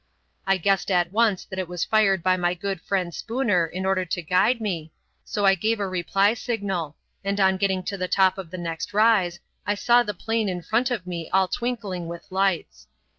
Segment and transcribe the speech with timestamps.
[0.47, 4.03] I guessed at once that it was fired by my good friend Spooner in order
[4.03, 4.91] to guide me,
[5.23, 8.95] so I gave a reply signal; and on getting to the top of the next
[8.95, 12.87] rise, I saw the plain in front of me all twinkling with lights.